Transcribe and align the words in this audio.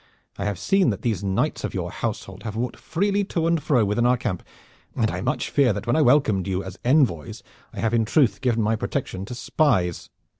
I 0.39 0.45
have 0.45 0.57
seen 0.57 0.89
that 0.89 1.03
these 1.03 1.23
knights 1.23 1.63
of 1.63 1.75
your 1.75 1.91
household 1.91 2.41
have 2.41 2.55
walked 2.55 2.75
freely 2.77 3.23
to 3.25 3.45
and 3.45 3.61
fro 3.61 3.85
within 3.85 4.07
our 4.07 4.17
camp, 4.17 4.41
and 4.95 5.11
I 5.11 5.21
much 5.21 5.51
fear 5.51 5.73
that 5.73 5.85
when 5.85 5.95
I 5.95 6.01
welcomed 6.01 6.47
you 6.47 6.63
as 6.63 6.79
envoys 6.83 7.43
I 7.71 7.81
have 7.81 7.93
in 7.93 8.05
truth 8.05 8.41
given 8.41 8.63
my 8.63 8.75
protection 8.75 9.25
to 9.25 9.35
spies. 9.35 10.09